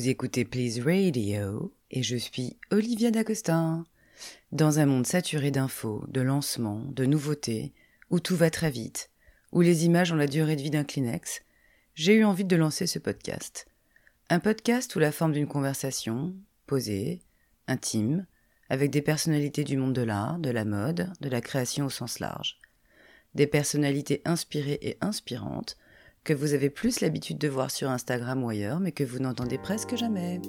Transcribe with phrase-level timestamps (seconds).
[0.00, 3.84] Vous écoutez Please Radio et je suis Olivia D'Agostin.
[4.50, 7.74] Dans un monde saturé d'infos, de lancements, de nouveautés,
[8.08, 9.10] où tout va très vite,
[9.52, 11.42] où les images ont la durée de vie d'un Kleenex,
[11.94, 13.66] j'ai eu envie de lancer ce podcast.
[14.30, 16.34] Un podcast sous la forme d'une conversation,
[16.66, 17.20] posée,
[17.66, 18.24] intime,
[18.70, 22.20] avec des personnalités du monde de l'art, de la mode, de la création au sens
[22.20, 22.58] large.
[23.34, 25.76] Des personnalités inspirées et inspirantes
[26.30, 29.58] que vous avez plus l'habitude de voir sur Instagram ou ailleurs, mais que vous n'entendez
[29.58, 30.40] presque jamais.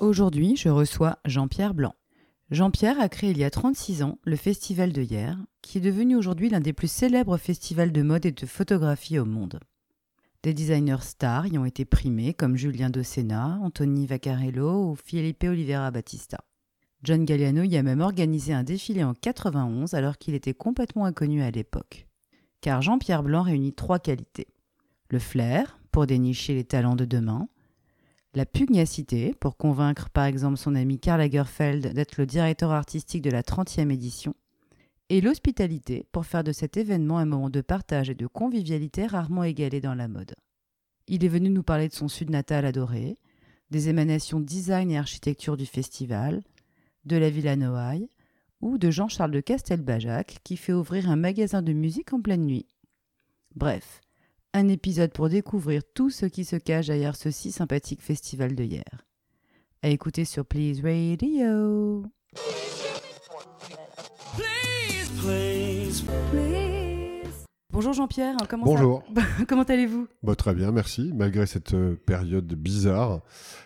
[0.00, 1.94] Aujourd'hui, je reçois Jean-Pierre Blanc.
[2.50, 6.16] Jean-Pierre a créé il y a 36 ans le Festival de Hier, qui est devenu
[6.16, 9.60] aujourd'hui l'un des plus célèbres festivals de mode et de photographie au monde.
[10.42, 15.90] Des designers stars y ont été primés comme Julien Docena, Anthony Vaccarello ou Felipe Oliveira
[15.90, 16.44] Batista.
[17.02, 21.42] John Galliano y a même organisé un défilé en 91 alors qu'il était complètement inconnu
[21.42, 22.06] à l'époque.
[22.60, 24.48] Car Jean-Pierre Blanc réunit trois qualités.
[25.08, 27.48] Le flair, pour dénicher les talents de demain,
[28.34, 33.30] la pugnacité, pour convaincre par exemple son ami Karl Lagerfeld d'être le directeur artistique de
[33.30, 34.34] la 30e édition,
[35.08, 39.42] et l'hospitalité, pour faire de cet événement un moment de partage et de convivialité rarement
[39.42, 40.36] égalé dans la mode.
[41.08, 43.18] Il est venu nous parler de son sud natal adoré,
[43.70, 46.42] des émanations design et architecture du festival,
[47.04, 48.08] de la Villa Noailles
[48.60, 52.66] ou de Jean-Charles de Castelbajac qui fait ouvrir un magasin de musique en pleine nuit.
[53.54, 54.00] Bref,
[54.52, 58.64] un épisode pour découvrir tout ce qui se cache derrière ce si sympathique festival de
[58.64, 59.06] hier.
[59.82, 62.04] À écouter sur Please Radio.
[67.72, 69.04] Bonjour Jean-Pierre, comment, Bonjour.
[69.48, 70.08] comment allez-vous?
[70.22, 71.12] Bah, Très bien, merci.
[71.14, 73.20] Malgré cette euh, période bizarre,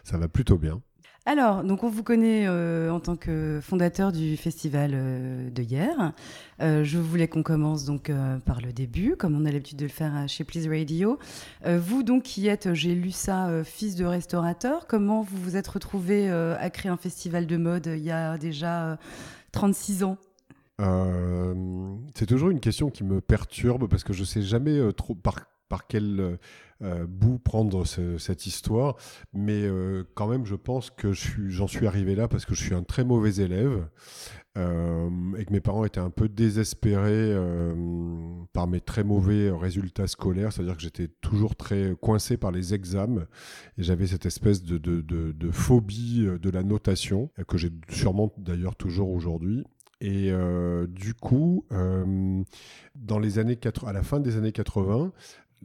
[0.05, 0.83] ça va plutôt bien.
[1.27, 6.13] Alors, donc on vous connaît euh, en tant que fondateur du festival euh, de hier.
[6.61, 8.13] Euh, je voulais qu'on commence donc
[8.45, 11.19] par le début, comme on a l'habitude de le faire chez Please Radio.
[11.65, 16.31] vous donc qui êtes, j'ai lu ça, fils de restaurateur, comment vous vous êtes retrouvé
[16.31, 18.99] à créer un festival de mode il y a déjà
[19.53, 20.19] 36 ans?
[22.15, 25.87] C'est toujours une question qui me perturbe parce que je sais jamais trop par par
[25.87, 26.39] quel
[26.83, 28.97] euh, bout prendre cette histoire.
[29.33, 32.75] Mais euh, quand même, je pense que j'en suis, arrivé là parce que je suis
[32.75, 33.87] un très mauvais élève.
[34.57, 37.35] Euh, et que mes parents étaient un peu désespérés
[38.53, 43.27] par mes très mauvais résultats scolaires, c'est-à-dire que j'étais toujours très coincé par les examens
[43.79, 49.11] et j'avais cette espèce de, de, phobie de la notation que j'ai sûrement d'ailleurs toujours
[49.11, 49.65] aujourd'hui.
[50.01, 50.33] Et
[50.89, 51.67] du coup,
[52.95, 55.13] dans les années à la fin des années 80,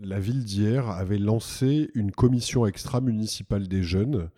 [0.02, 4.30] la ville d'hier avait lancé une commission extra-municipale des jeunes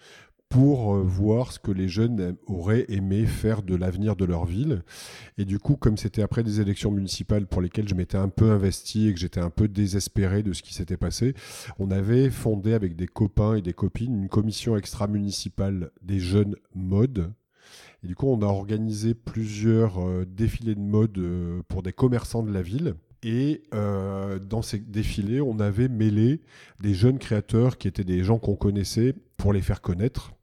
[0.51, 4.83] pour euh, voir ce que les jeunes auraient aimé faire de l'avenir de leur ville.
[5.37, 8.51] Et du coup, comme c'était après des élections municipales pour lesquelles je m'étais un peu
[8.51, 11.33] investi et que j'étais un peu désespéré de ce qui s'était passé,
[11.79, 17.31] on avait fondé avec des copains et des copines une commission extra-municipale des jeunes mode.
[18.03, 22.43] Et du coup, on a organisé plusieurs euh, défilés de mode euh, pour des commerçants
[22.43, 22.95] de la ville.
[23.23, 26.41] Et euh, dans ces défilés, on avait mêlé
[26.79, 30.33] des jeunes créateurs qui étaient des gens qu'on connaissait pour les faire connaître.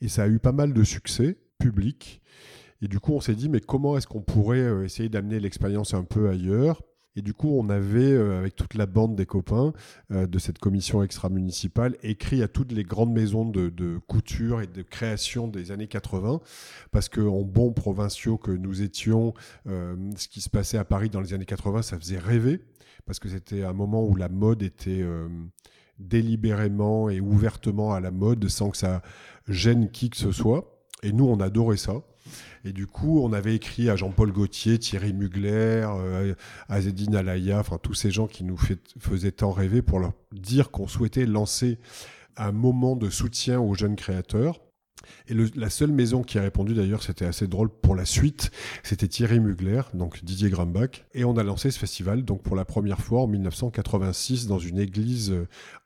[0.00, 2.20] Et ça a eu pas mal de succès public.
[2.82, 5.94] Et du coup, on s'est dit, mais comment est-ce qu'on pourrait euh, essayer d'amener l'expérience
[5.94, 6.82] un peu ailleurs
[7.14, 9.72] et du coup, on avait, euh, avec toute la bande des copains
[10.10, 14.82] euh, de cette commission extra-municipale, écrit à toutes les grandes maisons de, couture et de
[14.82, 16.40] création des années 80,
[16.90, 19.34] parce qu'en bons provinciaux que nous étions,
[19.66, 22.60] euh, ce qui se passait à Paris dans les années 80, ça faisait rêver,
[23.04, 25.04] parce que c'était un moment où la mode était
[25.98, 29.02] délibérément et ouvertement à la mode, sans que ça
[29.48, 30.84] gêne qui que ce soit.
[31.02, 32.02] Et nous, on adorait ça.
[32.64, 36.34] Et du coup, on avait écrit à Jean-Paul Gaultier, Thierry Mugler, euh,
[36.68, 38.58] Azedine Alaya, enfin tous ces gens qui nous
[38.98, 41.78] faisaient tant rêver pour leur dire qu'on souhaitait lancer
[42.36, 44.60] un moment de soutien aux jeunes créateurs.
[45.26, 48.52] Et la seule maison qui a répondu, d'ailleurs, c'était assez drôle pour la suite,
[48.84, 51.04] c'était Thierry Mugler, donc Didier Grambach.
[51.12, 54.78] Et on a lancé ce festival, donc pour la première fois en 1986, dans une
[54.78, 55.34] église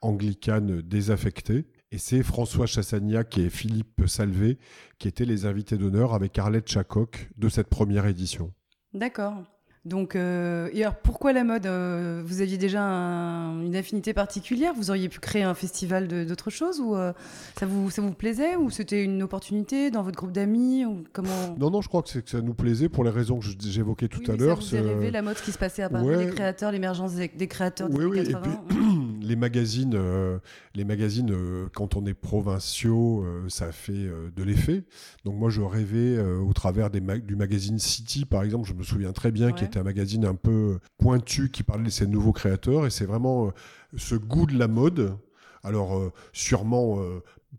[0.02, 1.64] anglicane désaffectée.
[1.96, 4.58] Et c'est François Chassagnac et Philippe Salvé
[4.98, 8.52] qui étaient les invités d'honneur avec Arlette Chacoc de cette première édition.
[8.92, 9.44] D'accord.
[9.86, 14.74] Donc, euh, et alors pourquoi la mode euh, Vous aviez déjà une affinité particulière?
[14.74, 17.12] Vous auriez pu créer un festival d'autres choses ou euh,
[17.58, 21.56] ça, vous, ça vous plaisait ou c'était une opportunité dans votre groupe d'amis ou comment?
[21.56, 24.30] Non, non, je crois que, que ça nous plaisait pour les raisons que j'évoquais tout
[24.30, 24.60] à l'heure.
[24.60, 27.88] Ça vous rêvé la mode, qui se passait à Paris, les créateurs, l'émergence des, créateurs
[27.88, 28.18] des oui, oui.
[28.18, 28.76] Et puis,
[29.26, 30.38] les magazines, euh,
[30.74, 34.84] les magazines euh, quand on est provinciaux, euh, ça fait de l'effet.
[35.24, 39.12] Donc moi, je rêvais au travers des du magazine City, par exemple, je me souviens
[39.12, 42.86] très bien, qui était un magazine un peu pointu, qui parlait de ces nouveaux créateurs.
[42.86, 43.52] Et c'est vraiment
[43.96, 45.16] ce goût de la mode.
[45.62, 47.00] Alors sûrement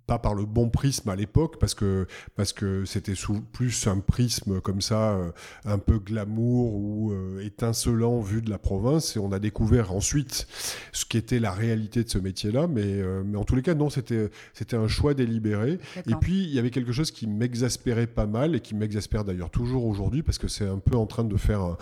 [0.06, 3.14] pas par le bon prisme à l'époque parce que parce que c'était
[3.52, 5.32] plus un prisme comme ça euh,
[5.66, 10.48] un peu glamour ou euh, étincelant vu de la province et on a découvert ensuite
[10.92, 13.90] ce qu'était la réalité de ce métier-là mais euh, mais en tous les cas non
[13.90, 15.80] c'était c'était un choix délibéré.
[16.08, 19.50] Et puis il y avait quelque chose qui m'exaspérait pas mal et qui m'exaspère d'ailleurs
[19.50, 21.78] toujours aujourd'hui parce que c'est un peu en train de faire un,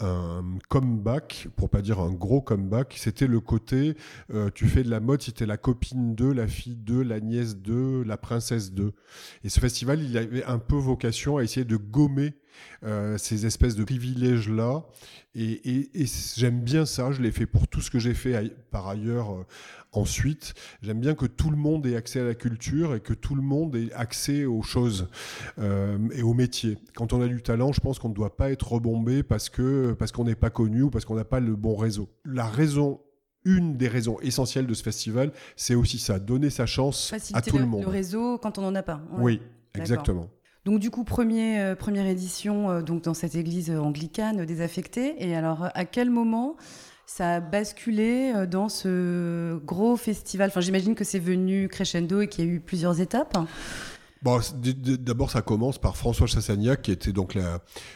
[0.00, 2.94] un, comeback pour pas dire un gros comeback.
[2.96, 3.96] C'était le côté
[4.54, 7.55] tu fais de la mode si t'es la copine de la fille de la nièce
[7.62, 8.92] de La Princesse 2.
[9.44, 12.34] Et ce festival, il avait un peu vocation à essayer de gommer
[12.84, 14.84] euh, ces espèces de privilèges-là.
[15.34, 15.60] Et,
[16.36, 19.46] j'aime bien ça, je l'ai fait pour tout ce que j'ai fait par ailleurs euh,
[19.92, 20.54] ensuite.
[20.82, 23.42] J'aime bien que tout le monde ait accès à la culture et que tout le
[23.42, 25.08] monde ait accès aux choses
[25.58, 26.78] euh, et aux métiers.
[26.94, 29.92] Quand on a du talent, je pense qu'on ne doit pas être rebombé parce que
[29.98, 32.08] parce qu'on n'est pas connu ou parce qu'on n'a pas le bon réseau.
[32.24, 33.00] La raison
[33.46, 37.56] une des raisons essentielles de ce festival, c'est aussi ça, donner sa chance à tout
[37.56, 37.82] le, monde.
[37.82, 39.00] Le réseau quand on n'en a pas.
[39.18, 39.40] Oui,
[39.74, 40.28] exactement.
[40.66, 45.14] Donc du coup, premier, euh, première édition euh, donc dans cette église anglicane désaffectée.
[45.18, 46.56] Et alors, à quel moment
[47.06, 50.48] ça a basculé euh, dans ce gros festival?
[50.48, 53.38] Enfin, j'imagine que c'est venu crescendo et qu'il y a eu plusieurs étapes.
[54.98, 57.38] D'abord, ça commence par François Chassagnac, qui était donc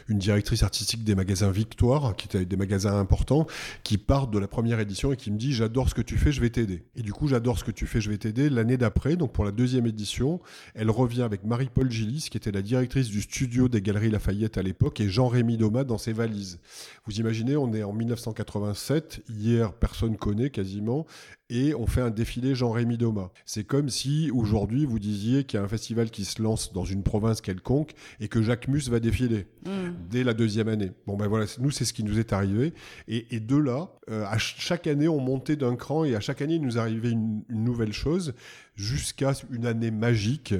[0.08, 3.46] une directrice artistique des magasins Victoire, qui était des magasins importants,
[3.82, 6.30] qui part de la première édition et qui me dit J'adore ce que tu fais,
[6.30, 6.84] je vais t'aider.
[6.94, 8.48] Et du coup, j'adore ce que tu fais, je vais t'aider.
[8.48, 10.40] L'année d'après, donc pour la deuxième édition,
[10.74, 14.62] elle revient avec Marie-Paul Gillis, qui était la directrice du studio des Galeries Lafayette à
[14.62, 16.60] l'époque, et Jean-Rémy Doma dans ses valises.
[17.06, 21.06] Vous imaginez, on est en 1987, hier, personne connaît quasiment,
[21.50, 23.32] et on fait un défilé Jean-Rémy Doma.
[23.44, 26.84] C'est comme si aujourd'hui vous disiez qu'il y a un festival qui se lance dans
[26.84, 29.70] une province quelconque et que Jacques Mus va défiler mm.
[30.10, 30.92] dès la deuxième année.
[31.06, 32.72] Bon ben voilà, nous c'est ce qui nous est arrivé.
[33.08, 36.54] Et, de là, euh, à chaque année on montait d'un cran et à chaque année
[36.54, 38.34] il nous arrivait une, nouvelle chose
[38.76, 40.54] jusqu'à une année magique.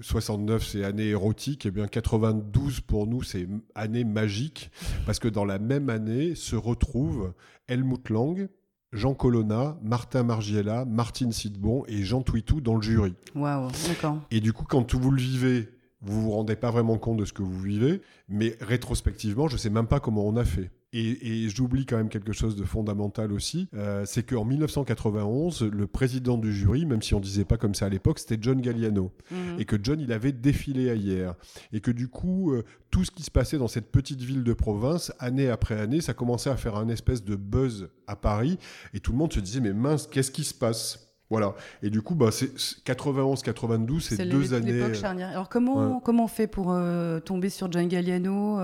[0.00, 4.70] 69 euh, c'est année érotique, et bien 92 pour nous c'est année magique
[5.06, 7.32] parce que dans la même année se retrouvent
[7.68, 8.48] Helmut Lang,
[8.94, 13.14] Jean Colonna, Martin Margiela, Martine Sidbon et Jean Twitou dans le jury.
[13.34, 14.18] Waouh, d'accord.
[14.30, 15.68] Et du coup, quand vous le vivez,
[16.00, 19.70] vous vous rendez pas vraiment compte de ce que vous vivez, mais rétrospectivement, je sais
[19.70, 20.70] même pas comment on a fait.
[20.96, 26.38] Et, j'oublie quand même quelque chose de fondamental aussi, euh, c'est qu'en 1991, le président
[26.38, 29.10] du jury, même si on disait pas comme ça à l'époque, c'était John Galliano.
[29.32, 29.58] Mhm.
[29.58, 31.34] Et que John, il avait défilé à hier.
[31.72, 34.52] Et que du coup, euh, tout ce qui se passait dans cette petite ville de
[34.52, 38.56] province, année après année, ça commençait à faire un espèce de buzz à Paris.
[38.92, 41.03] Et tout le monde se disait, mais mince, qu'est-ce qui se passe?
[41.30, 41.54] Voilà.
[41.82, 44.72] Et du coup, bah, 91-92, c'est deux années.
[44.72, 45.28] Euh, charnière.
[45.28, 46.76] Alors comment, comment on fait pour
[47.24, 48.58] tomber sur John Galliano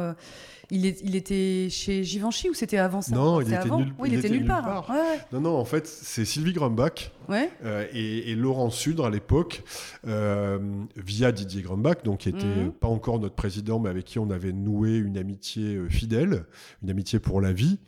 [0.71, 3.15] il, était chez Givenchy ou c'était avant ça?
[3.15, 4.93] Non, il était, Nul, il, était, nulle part.
[5.33, 9.62] Non, non, en fait, c'est Sylvie Grumbach euh, et, Laurent Sudre à l'époque,
[10.07, 10.59] euh,
[10.97, 12.73] via Didier Grumbach, donc qui était mhm.
[12.73, 16.45] pas encore notre président, mais avec qui on avait noué une amitié euh, fidèle,
[16.83, 17.79] une amitié pour la vie.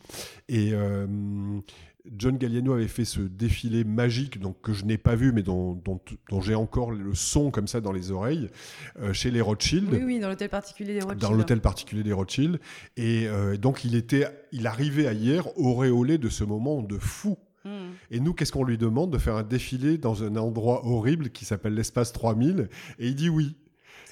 [0.48, 0.72] Et
[2.10, 5.80] John Galliano avait fait ce défilé magique, donc que je n'ai pas vu, mais dont,
[6.40, 8.48] j'ai encore le son comme ça dans les oreilles,
[9.00, 9.88] euh, chez les Rothschild.
[9.92, 11.20] Oui, oui, dans l'hôtel particulier des Rothschild.
[11.20, 12.58] Dans l'hôtel particulier des Rothschild.
[12.96, 17.38] Et euh, donc il était, il arrivait à hier auréolé de ce moment de fou.
[17.64, 17.92] Hmm.
[18.10, 21.44] Et nous, qu'est-ce qu'on lui demande De faire un défilé dans un endroit horrible qui
[21.44, 22.68] s'appelle l'espace 3000.
[22.98, 23.54] Et il dit oui.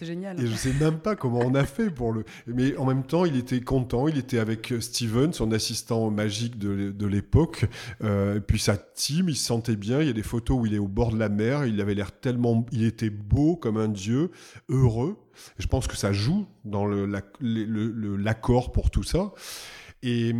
[0.01, 0.41] C'est génial.
[0.41, 2.25] Et je sais même pas comment on a fait pour le.
[2.47, 4.09] Mais en même temps, il était content.
[4.09, 7.67] Il était avec Steven, son assistant magique de, l'époque.
[8.03, 10.01] Euh, puis sa team, il se sentait bien.
[10.01, 11.67] Il y a des photos où il est au bord de la mer.
[11.67, 12.65] Il avait l'air tellement.
[12.73, 14.31] Il était beau comme un dieu,
[14.71, 15.19] heureux.
[15.59, 19.35] je pense que ça joue dans l'accord pour tout ça.
[20.03, 20.33] Et,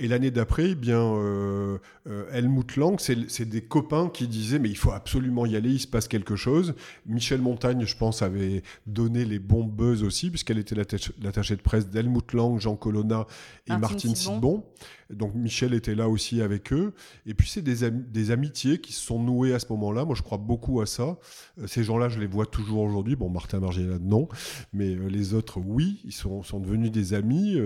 [0.00, 4.76] l'année d'après, eh bien, euh, euh, Helmut Lang, c'est des copains qui disaient mais il
[4.76, 6.74] faut absolument y aller, il se passe quelque chose.
[7.04, 11.88] Michel Montagne, je pense, avait donné les bons buzz aussi, puisqu'elle était l'attachée de presse
[11.90, 13.26] d'Helmut Lang, Jean Colonna
[13.66, 14.64] et Martine Sidbon.
[15.10, 16.94] Donc Michel était là aussi avec eux.
[17.26, 20.06] Et puis c'est des, des, amitiés qui se sont nouées à ce moment-là.
[20.06, 21.18] Moi, je crois beaucoup à ça.
[21.58, 23.14] Euh, ces gens-là, je les vois toujours aujourd'hui.
[23.14, 24.28] Bon, Martin Margiela, non.
[24.72, 26.00] Mais les autres, oui.
[26.04, 27.58] Ils sont, sont devenus des amis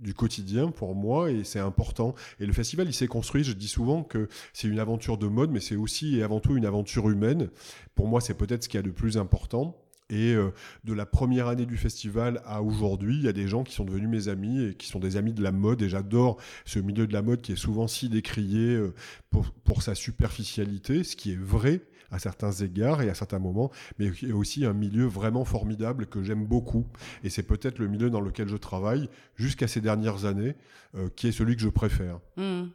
[0.00, 2.14] du quotidien pour moi et c'est important.
[2.38, 5.50] Et le festival, il s'est construit, je dis souvent que c'est une aventure de mode,
[5.50, 7.50] mais c'est aussi et avant tout une aventure humaine.
[7.94, 9.76] Pour moi, c'est peut-être ce qu'il y a de plus important.
[10.10, 10.50] Et euh,
[10.82, 13.84] de la première année du festival à aujourd'hui, il y a des gens qui sont
[13.84, 15.82] devenus mes amis et qui sont des amis de la mode.
[15.82, 18.92] Et j'adore ce milieu de la mode qui est souvent si décrié euh,
[19.30, 23.70] pour, pour, sa superficialité, ce qui est vrai à certains égards et à certains moments,
[23.98, 26.86] mais est aussi un milieu vraiment formidable que j'aime beaucoup.
[27.24, 30.56] Et c'est peut-être le milieu dans lequel je travaille jusqu'à ces dernières années,
[30.94, 32.20] euh, qui est celui que je préfère.
[32.36, 32.66] Mmh.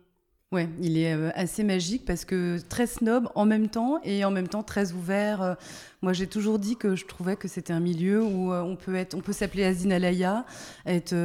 [0.52, 4.32] Ouais, il est euh, assez magique parce que très snob en même temps et en
[4.32, 5.42] même temps très ouvert.
[5.42, 5.56] Euh,
[6.04, 8.96] moi, j'ai toujours dit que je trouvais que c'était un milieu où euh, on peut
[8.96, 10.46] être, on peut s'appeler Azine Alaya,
[10.86, 11.16] être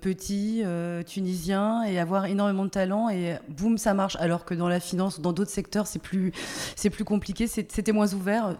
[0.00, 0.64] petit,
[1.06, 4.16] tunisien et avoir énormément de talent et boum, ça marche.
[4.16, 6.32] Alors que dans la finance, dans d'autres secteurs, c'est plus,
[6.74, 7.46] c'est plus compliqué.
[7.46, 8.56] C'était moins ouvert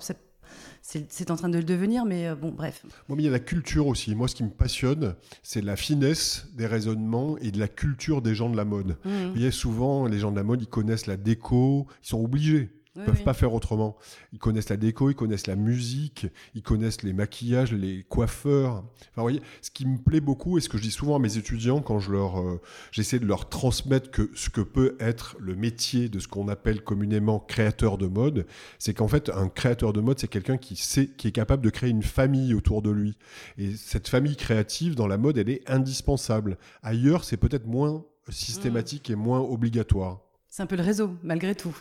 [0.82, 2.84] c'est en train de le devenir, mais euh, bon, bref.
[3.08, 4.14] Bon, mais il y a la culture aussi.
[4.14, 8.34] Moi, ce qui me passionne, c'est la finesse des raisonnements et de la culture des
[8.34, 8.96] gens de la mode.
[9.04, 9.10] Mmh.
[9.10, 12.70] Vous voyez, souvent, les gens de la mode, ils connaissent la déco, ils sont obligés.
[12.94, 13.96] Ils ne peuvent pas faire autrement.
[14.34, 18.72] Ils connaissent la déco, ils connaissent la musique, ils connaissent les maquillages, les coiffeurs.
[18.74, 18.84] Enfin,
[19.16, 21.38] vous voyez, ce qui me plaît beaucoup et ce que je dis souvent à mes
[21.38, 25.56] étudiants quand je leur, euh, j'essaie de leur transmettre que ce que peut être le
[25.56, 28.46] métier de ce qu'on appelle communément créateur de mode,
[28.78, 31.70] c'est qu'en fait, un créateur de mode, c'est quelqu'un qui sait, qui est capable de
[31.70, 33.16] créer une famille autour de lui.
[33.56, 36.58] Et cette famille créative dans la mode, elle est indispensable.
[36.82, 40.20] Ailleurs, c'est peut-être moins systématique et moins obligatoire.
[40.54, 41.74] C'est un peu le réseau, malgré tout.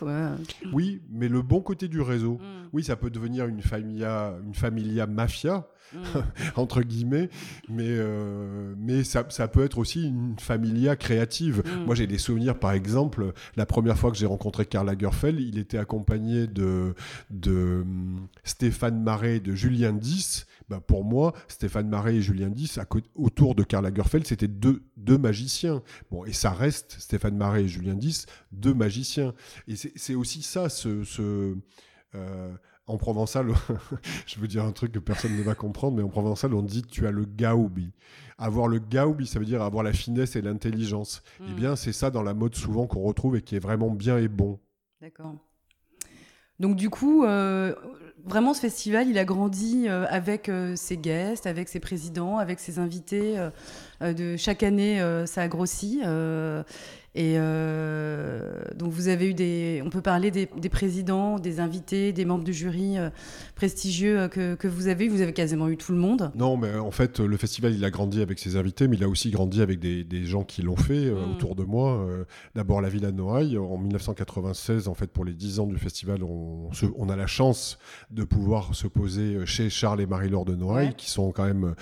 [0.72, 2.38] Oui, mais le bon côté du réseau.
[2.38, 2.68] Mm.
[2.72, 5.98] Oui, ça peut devenir une familia, une familia mafia, mm.
[6.56, 7.28] entre guillemets,
[7.68, 11.62] mais, euh, mais ça, ça, peut être aussi une familia créative.
[11.66, 11.84] Mm.
[11.84, 15.58] Moi, j'ai des souvenirs, par exemple, la première fois que j'ai rencontré Karl Lagerfeld, il
[15.58, 16.94] était accompagné de,
[17.28, 17.84] de
[18.42, 20.46] Stéphane Marais et de Julien Dix.
[20.70, 22.80] Bah, pour moi, Stéphane Marais et Julien Dix,
[23.16, 25.82] autour de Karl Lagerfeld, c'était deux, deux magiciens.
[26.10, 29.34] Bon, et ça reste, Stéphane Marais et Julien Dix, deux magiciens.
[29.68, 31.04] Et c'est aussi ça, ce...
[31.04, 31.56] ce
[32.14, 32.52] euh,
[32.88, 33.46] en provençal,
[34.26, 36.82] je veux dire un truc que personne ne va comprendre, mais en provençal, on dit
[36.82, 37.92] tu as le gaoubi.
[38.38, 41.22] Avoir le gaoubi, ça veut dire avoir la finesse et l'intelligence.
[41.40, 43.90] Et Eh bien, c'est ça dans la mode souvent qu'on retrouve et qui est vraiment
[43.90, 44.58] bien et bon.
[45.00, 45.36] D'accord.
[46.58, 47.74] Donc du coup, euh,
[48.26, 52.78] vraiment ce festival, il a grandi euh, avec ses guests, avec ses présidents, avec ses
[52.78, 53.36] invités.
[54.00, 56.00] de chaque année, ça a grossi.
[57.14, 62.24] Et euh, donc vous avez eu des, on peut parler des, présidents, des invités, des
[62.24, 63.10] membres du jury euh,
[63.54, 65.08] prestigieux euh, que, que, vous avez eu.
[65.10, 66.32] Vous avez quasiment eu tout le monde.
[66.34, 69.10] Non, mais en fait le festival il a grandi avec ses invités, mais il a
[69.10, 71.32] aussi grandi avec des, des gens qui l'ont fait mm.
[71.32, 72.08] autour de moi.
[72.54, 76.70] D'abord la Villa Noailles en 1996, en fait pour les 10 ans du festival, on,
[76.96, 77.78] on a la chance
[78.10, 81.74] de pouvoir se poser chez Charles et Marie-Laure de Noailles, qui sont quand même,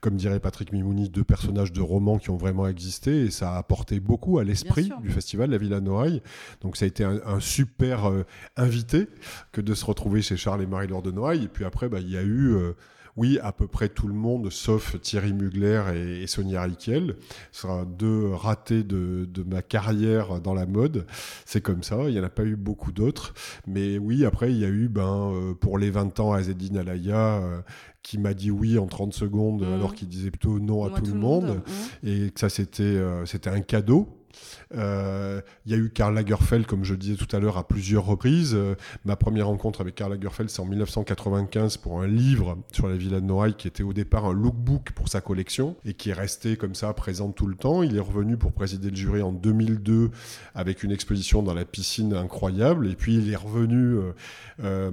[0.00, 3.58] comme dirait Patrick Mimouni, deux personnages de romans qui ont vraiment existé et ça a
[3.58, 6.22] apporté beaucoup à l'esprit du festival, la Villa Noailles.
[6.60, 8.24] Donc ça a été un, super euh,
[8.56, 9.06] invité
[9.52, 11.44] que de se retrouver chez Charles et Marie-Laure de Noailles.
[11.44, 12.54] Et puis après, bah, il y a eu...
[12.54, 12.72] Euh,
[13.18, 15.82] oui, à peu près tout le monde, sauf Thierry Mugler
[16.22, 17.16] et, Sonia Riquel.
[17.50, 21.04] Ce sera deux ratés de, ma carrière dans la mode.
[21.44, 23.34] C'est comme ça, il n'y en a pas eu beaucoup d'autres.
[23.66, 27.42] Mais oui, après, il y a eu, ben, euh, pour les 20 ans, Azedine Alaya,
[28.04, 29.74] qui m'a dit oui en 30 secondes, mmh.
[29.74, 31.60] alors qu'il disait plutôt non à tout, le monde.
[32.04, 32.08] Mmh.
[32.08, 34.17] Et que ça, c'était c'était un cadeau.
[34.74, 37.66] Euh, il y a eu Karl Lagerfeld, comme je le disais tout à l'heure, à
[37.66, 38.54] plusieurs reprises.
[38.54, 42.96] Euh, ma première rencontre avec Karl Lagerfeld, c'est en 1995 pour un livre sur la
[42.96, 46.14] Villa de Noailles qui était au départ un lookbook pour sa collection et qui est
[46.14, 47.82] resté comme ça présent tout le temps.
[47.82, 50.10] Il est revenu pour présider le jury en 2002
[50.54, 53.98] avec une exposition dans la piscine incroyable et puis il est revenu
[54.62, 54.90] euh,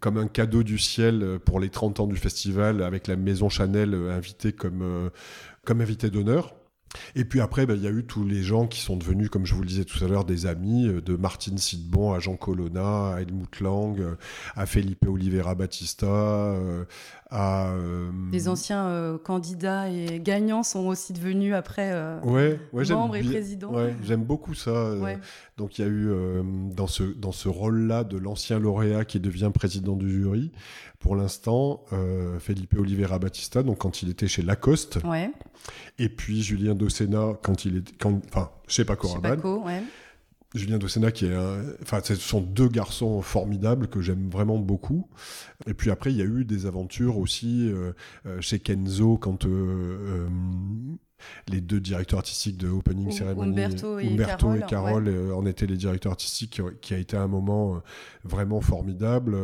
[0.00, 3.94] comme un cadeau du ciel pour les 30 ans du festival avec la maison Chanel
[3.94, 5.10] invitée comme,
[5.64, 6.57] comme invité d'honneur.
[7.14, 9.46] Et puis après, ben, il y a eu tous les gens qui sont devenus, comme
[9.46, 12.36] je vous le disais tout à l'heure, des amis, euh, de Martine Sidbon à Jean
[12.36, 14.14] Colonna, à Helmut Lang, euh,
[14.56, 16.84] à Felipe Oliveira Batista, euh,
[17.30, 17.72] à...
[18.32, 21.92] Les anciens candidats et gagnants sont aussi devenus après
[22.22, 23.74] ouais, membres et présidents.
[23.74, 24.94] Ouais, j'aime beaucoup ça.
[25.58, 26.10] Donc il y a eu
[26.74, 30.52] dans ce, dans ce rôle-là de l'ancien lauréat qui devient président du jury,
[30.98, 31.84] pour l'instant,
[32.38, 35.00] Felipe Oliveira Batista, donc quand il était chez Lacoste.
[35.04, 35.30] Ouais.
[35.98, 37.98] Et puis Julien Docena, quand il est.
[37.98, 39.40] Quand, enfin, chez Paco Rabanne.
[39.64, 39.82] Ouais.
[40.54, 41.36] Julien Docena, qui est
[41.82, 45.06] enfin, ce sont deux garçons formidables que j'aime vraiment beaucoup.
[45.66, 47.92] Et puis après, il y a eu des aventures aussi euh,
[48.26, 50.26] euh, chez Kenzo quand euh,
[51.48, 55.76] les deux directeurs artistiques de Opening Ceremony, Umberto et Carole, et Carole en étaient les
[55.76, 57.82] directeurs artistiques, qui a été un moment
[58.24, 59.36] vraiment formidable.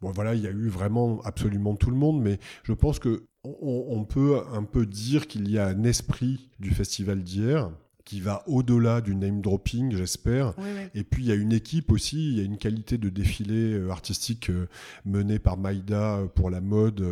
[0.00, 3.26] Bon, voilà, il y a eu vraiment absolument tout le monde, mais je pense que
[3.44, 7.70] on, peut un peu dire qu'il y a un esprit du festival d'hier
[8.04, 10.52] qui va au-delà du name dropping, j'espère.
[10.58, 10.82] Oui, oui.
[10.94, 13.72] Et puis il y a une équipe aussi, il y a une qualité de défilé
[13.72, 14.68] euh, artistique euh,
[15.06, 17.02] menée par Maïda euh, pour la mode.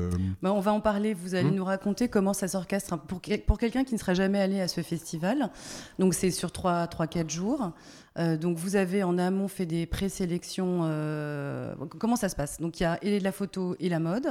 [0.43, 1.15] Bah, on va en parler.
[1.15, 1.55] Vous allez Hmm.
[1.55, 4.69] nous raconter comment ça s'orchestre pour, quel- pour quelqu'un qui ne serait jamais allé à
[4.69, 5.51] ce festival.
[5.99, 7.73] Donc c'est sur 3-4 jours.
[8.19, 10.81] Euh, donc vous avez en amont fait des présélections.
[10.85, 12.61] euh, comment ça se passe?
[12.61, 14.27] Donc il y a et la photo et la mode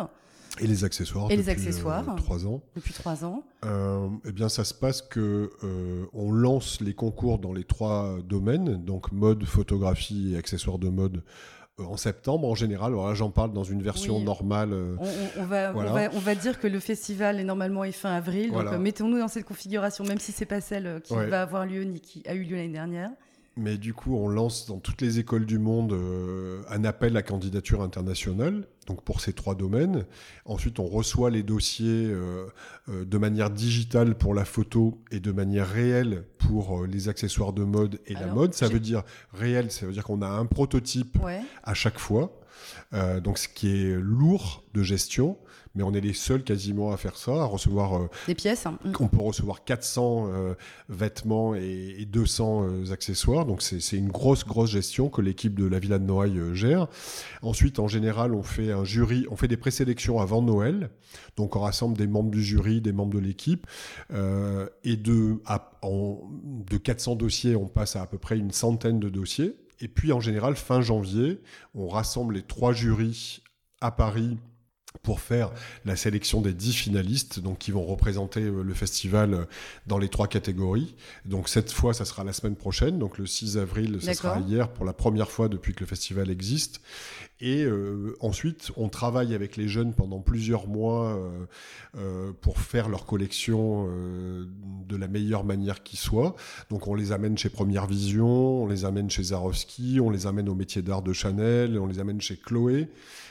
[0.59, 1.31] et les accessoires.
[1.31, 2.15] Et les depuis, euh, accessoires.
[2.17, 2.61] trois ans.
[2.75, 3.43] depuis 3 ans.
[3.65, 8.17] Euh, eh bien, ça se passe que euh, on lance les concours dans les trois
[8.27, 11.23] domaines, donc mode, photographie et accessoires de mode,
[11.79, 12.91] en septembre en général.
[12.91, 14.23] Alors là, j'en parle dans une version Oui.
[14.23, 14.71] normale.
[14.73, 15.91] On, on- on va, Voilà.
[15.91, 18.49] on, va, on va dire que le festival est normalement est fin avril.
[18.51, 18.71] Voilà.
[18.71, 21.27] Donc euh, mettons-nous dans cette configuration, même si c'est pas celle qui Ouais.
[21.27, 23.09] va avoir lieu ni qui a eu lieu l'année dernière.
[23.57, 27.21] Mais du coup, on lance dans toutes les écoles du monde euh, un appel à
[27.21, 30.05] candidature internationale, donc pour ces trois domaines.
[30.45, 32.45] Ensuite, on reçoit les dossiers euh,
[32.87, 37.65] euh, de manière digitale pour la photo et de manière réelle pour les accessoires de
[37.65, 38.53] mode et la mode.
[38.53, 39.03] Ça veut dire
[39.33, 41.41] réel, ça veut dire qu'on a un prototype Ouais.
[41.63, 42.39] à chaque fois.
[42.93, 45.37] Donc, ce qui est lourd de gestion,
[45.75, 48.65] mais on est les seuls quasiment à faire ça, à recevoir euh, Des pièces.
[48.65, 48.77] hein.
[48.99, 50.53] On peut recevoir 400 euh,
[50.89, 53.45] vêtements et, et 200 euh, accessoires.
[53.45, 56.87] Donc c'est une grosse, grosse gestion que l'équipe de la Villa de Noailles gère.
[57.41, 60.89] Ensuite, en général, on fait un jury, on fait des présélections avant Noël.
[61.37, 63.65] Donc on rassemble des membres du jury, des membres de l'équipe.
[64.11, 66.19] Euh, et de, à- en-
[66.69, 69.55] de 400 dossiers, on passe à à peu près une centaine de dossiers.
[69.79, 71.39] Et puis en général, fin janvier,
[71.75, 73.41] on rassemble les trois jurys
[73.79, 74.37] à Paris
[75.03, 75.51] pour faire
[75.85, 79.45] la sélection des 10 finalistes donc qui vont représenter euh, le festival euh,
[79.87, 80.95] dans les trois catégories.
[81.25, 84.69] Donc cette fois, ça sera la semaine prochaine, donc le 6 avril, ça sera hier
[84.69, 86.81] pour la première fois depuis que le festival existe.
[87.41, 91.45] Et euh, ensuite, on travaille avec les jeunes pendant plusieurs mois euh,
[91.97, 94.45] euh, pour faire leur collection euh,
[94.87, 96.35] de la meilleure manière qui soit.
[96.69, 100.49] Donc on les amène chez Première Vision, on les amène chez Zarowski, on les amène
[100.49, 102.89] au métier d'art de Chanel, on les amène chez Chloé,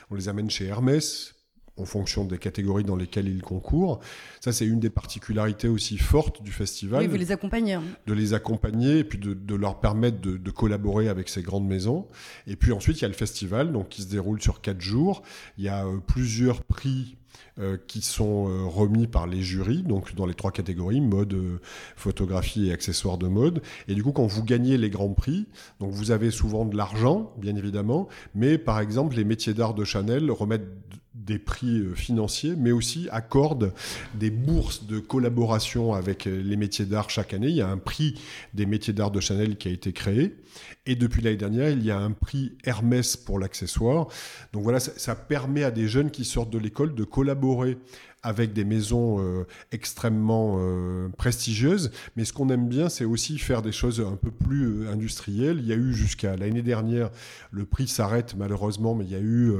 [0.09, 1.33] on les amène chez Hermès
[1.77, 3.99] en fonction des catégories dans lesquelles ils concourent.
[4.39, 7.73] Ça, c'est une des particularités aussi fortes du festival Oui, vous les accompagnez.
[7.73, 7.83] hein.
[8.05, 11.67] de les accompagner et puis de, de leur permettre de, de collaborer avec ces grandes
[11.67, 12.07] maisons.
[12.47, 15.23] Et puis ensuite, il y a le festival donc, qui se déroule sur quatre jours.
[15.57, 17.17] Il y a euh, plusieurs prix
[17.59, 21.59] euh, qui sont euh, remis par les jurys, donc dans les trois catégories, mode, euh,
[21.97, 23.61] photographie et accessoires de mode.
[23.89, 25.47] Et du coup, quand vous gagnez les grands prix,
[25.81, 29.83] donc vous avez souvent de l'argent, bien évidemment, mais par exemple, les métiers d'art de
[29.83, 30.69] Chanel remettent
[31.13, 33.73] des prix financiers, mais aussi accordent
[34.15, 37.49] des bourses de collaboration avec les métiers d'art chaque année.
[37.49, 38.15] Il y a un prix
[38.53, 40.37] des métiers d'art de Chanel qui a été créé.
[40.85, 44.07] Et depuis l'année dernière, il y a un prix Hermès pour l'accessoire.
[44.51, 47.75] Donc voilà, ça, ça permet à des jeunes qui sortent de l'école de collaborer collaborer
[48.23, 51.91] avec des maisons euh, extrêmement euh, prestigieuses.
[52.15, 55.57] Mais ce qu'on aime bien, c'est aussi faire des choses un peu plus euh, industrielles.
[55.59, 57.09] Il y a eu jusqu'à l'année dernière,
[57.51, 59.53] le prix s'arrête malheureusement, mais il y a eu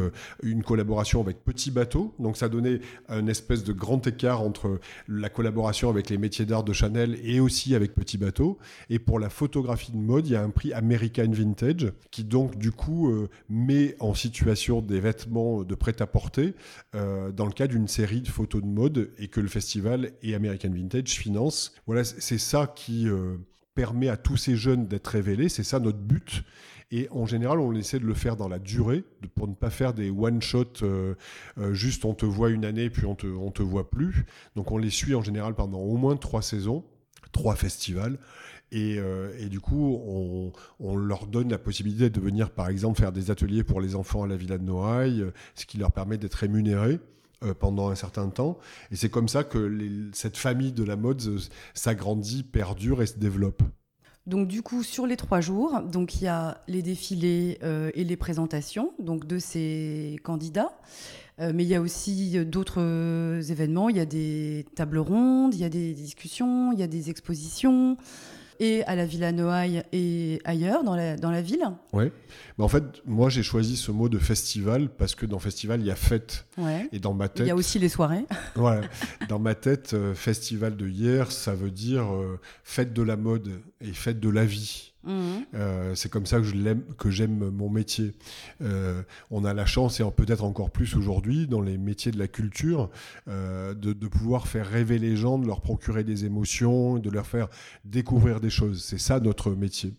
[0.43, 2.13] une collaboration avec Petit Bateau.
[2.19, 6.63] Donc ça donnait un espèce de grand écart entre la collaboration avec les métiers d'art
[6.63, 8.57] de Chanel et aussi avec Petit Bateau.
[8.89, 12.57] Et pour la photographie de mode, il y a un prix American Vintage qui donc
[12.57, 13.11] du coup
[13.49, 16.53] met en situation des vêtements de prêt-à-porter
[16.93, 20.71] dans le cadre d'une série de photos de mode et que le festival et American
[20.71, 21.73] Vintage financent.
[21.85, 23.37] Voilà, c'est ça qui euh,
[23.75, 26.43] permet à tous ces jeunes d'être révélés, c'est ça notre but.
[26.93, 29.93] Et en général, on essaie de le faire dans la durée, pour ne pas faire
[29.93, 31.15] des one-shot, euh,
[31.57, 34.25] euh, juste on te voit une année, puis on te, on te voit plus.
[34.57, 36.83] Donc on les suit en général pendant au moins trois saisons,
[37.31, 38.19] trois festivals.
[38.73, 38.99] Et,
[39.37, 43.29] et du coup, on, on leur donne la possibilité de venir, par exemple, faire des
[43.29, 47.01] ateliers pour les enfants à la Villa de Noailles, ce qui leur permet d'être rémunérés
[47.59, 48.57] pendant un certain temps.
[48.91, 51.39] Et c'est comme ça que cette famille de la mode euh,
[51.73, 53.63] s'agrandit, perdure et se développe.
[54.27, 58.03] Donc du coup, sur les trois jours, donc il y a les défilés euh, et
[58.03, 60.71] les présentations donc de ces candidats.
[61.41, 63.89] Euh, mais il y a aussi euh, d'autres euh, événements.
[63.89, 67.09] Il y a des tables rondes, il y a des discussions, il y a des
[67.09, 67.97] expositions.
[68.59, 71.63] Et à la Villa Noailles et ailleurs dans la, dans la ville.
[71.93, 72.11] Ouais.
[72.57, 75.87] Mais en fait, moi, j'ai choisi ce mot de festival parce que dans festival, il
[75.87, 76.45] y a fête.
[76.57, 76.87] Ouais.
[76.91, 78.25] Et dans ma Il tête, y a aussi les soirées.
[78.55, 78.81] voilà,
[79.29, 83.49] dans ma tête, euh, festival de hier, ça veut dire euh, fête de la mode
[83.81, 84.90] et fête de la vie.
[85.03, 85.45] Mhm.
[85.55, 88.13] Euh, c'est comme ça que je l'aime, que j'aime mon métier.
[88.61, 92.27] Euh, on a la chance, et peut-être encore plus aujourd'hui, dans les métiers de la
[92.27, 92.89] culture,
[93.27, 97.25] euh, de, de pouvoir faire rêver les gens, de leur procurer des émotions, de leur
[97.25, 97.47] faire
[97.85, 98.83] découvrir des choses.
[98.83, 99.93] C'est ça notre métier.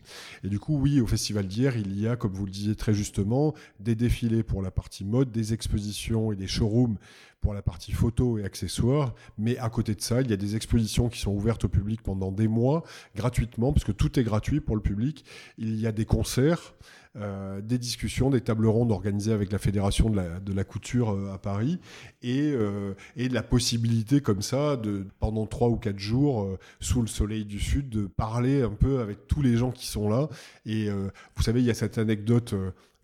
[0.45, 2.95] Et du coup, oui, au festival d'hier, il y a, comme vous le disiez très
[2.95, 6.97] justement, des défilés pour la partie mode, des expositions et des showrooms
[7.43, 9.15] pour la partie photo et accessoires.
[9.37, 12.01] Mais à côté de ça, il y a des expositions qui sont ouvertes au public
[12.03, 15.25] pendant des mois, gratuitement, parce que tout est gratuit pour le public.
[15.59, 16.75] Il y a des concerts.
[17.19, 21.37] Euh, des discussions, des tables rondes organisées avec la Fédération de la, couture euh, à
[21.37, 21.79] Paris
[22.23, 26.49] et, euh, et la possibilité comme ça, de, pendant trois ou quatre jours,
[26.81, 30.09] sous le soleil du Sud, de parler un peu avec tous les gens qui sont
[30.09, 30.31] là.
[30.65, 32.55] Et vous savez, il y a cette anecdote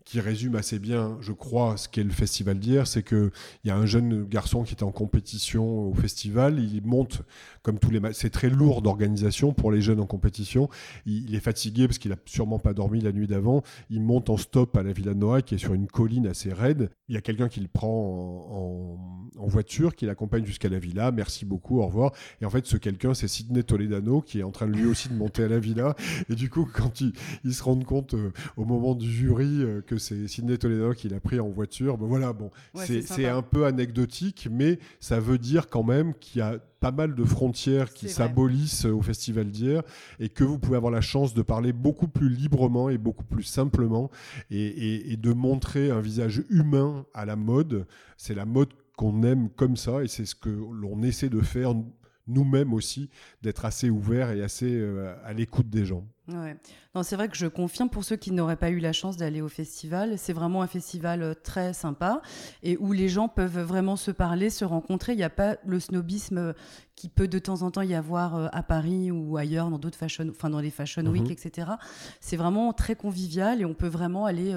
[0.09, 3.29] qui résume assez bien, je crois, ce qu'est le festival d'hier, c'est qu'il
[3.63, 7.21] y a un jeune garçon qui était en compétition au festival, il monte
[7.61, 10.67] comme tous les c'est très lourd d'organisation pour les jeunes en compétition,
[11.05, 14.37] il, est fatigué parce qu'il a sûrement pas dormi la nuit d'avant, il monte en
[14.37, 17.21] stop à la Villa Noailles qui est sur une colline assez raide, il y a
[17.21, 18.97] quelqu'un qui le prend
[19.37, 22.77] en, voiture, qui l'accompagne jusqu'à la villa, merci beaucoup, au revoir, et en fait ce
[22.77, 25.95] quelqu'un c'est Sidney Toledano qui est en train lui aussi de monter à la villa,
[26.29, 27.13] et du coup quand il,
[27.53, 31.19] se rend compte euh, au moment du jury euh, que c'est Sidney Toledo qui l'a
[31.19, 31.97] pris en voiture.
[31.97, 36.41] Ben voilà, bon, c'est un peu anecdotique, mais ça veut dire quand même qu'il y
[36.41, 39.83] a pas mal de frontières qui s'abolissent au festival d'hier
[40.19, 43.43] et que vous pouvez avoir la chance de parler beaucoup plus librement et beaucoup plus
[43.43, 44.09] simplement
[44.49, 47.85] et, et de montrer un visage humain à la mode.
[48.17, 51.73] C'est la mode qu'on aime comme ça et c'est ce que l'on essaie de faire
[52.29, 53.09] nous-mêmes aussi,
[53.41, 56.07] d'être assez ouverts et assez euh, à l'écoute des gens.
[56.95, 59.41] Non, c'est vrai que je confirme pour ceux qui n'auraient pas eu la chance d'aller
[59.41, 62.21] au festival, c'est vraiment un festival euh, très sympa
[62.63, 65.13] et où les gens peuvent vraiment se parler, se rencontrer.
[65.13, 66.53] Il n'y a pas le snobisme euh,
[66.99, 69.97] qui peut de temps en temps y avoir euh, à Paris ou ailleurs dans d'autres
[69.97, 71.31] fashion, enfin dans les fashion week, mhm.
[71.31, 71.71] etc.
[72.19, 74.53] C'est vraiment très convivial et on peut vraiment aller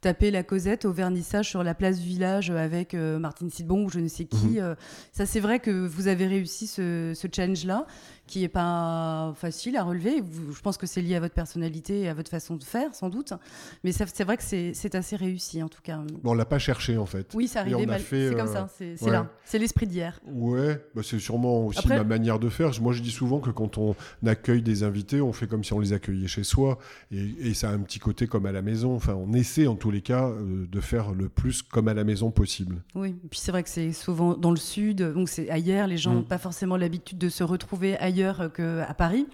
[0.00, 4.00] taper la causette au vernissage sur la place du village avec Martine Sidbon ou je
[4.00, 4.58] ne sais qui.
[4.58, 4.76] Mhm.
[5.12, 7.86] ça, c'est vrai que vous avez réussi ce, ce challenge-là
[8.26, 10.22] qui est pas facile à relever.
[10.50, 13.10] Je pense que c'est lié à votre personnalité et à votre façon de faire, sans
[13.10, 13.34] doute.
[13.82, 15.98] Mais c'est vrai que c'est assez réussi, en tout cas.
[16.22, 17.32] Bon, on l'a pas cherché, en fait.
[17.34, 18.00] Oui, ça arrivait mal.
[18.00, 19.30] C'est comme ça, euh, c'est là.
[19.44, 20.20] C'est l'esprit d'hier.
[20.26, 22.70] Ouais, bah c'est sûrement aussi ma manière de faire.
[22.80, 23.94] Moi, je dis souvent que quand on
[24.26, 26.78] accueille des invités, on fait comme si on les accueillait chez soi.
[27.10, 28.96] Et, ça a un petit côté comme à la maison.
[28.96, 32.02] Enfin, on essaie, en tous les cas, euh, de faire le plus comme à la
[32.02, 32.82] maison possible.
[32.96, 35.96] Oui, et puis c'est vrai que c'est souvent dans le sud, donc c'est ailleurs, les
[35.96, 36.26] gens n'ont mm.
[36.26, 39.26] pas forcément l'habitude de se retrouver ailleurs qu'à Paris,